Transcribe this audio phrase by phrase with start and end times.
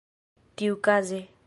[0.55, 1.19] tiukaze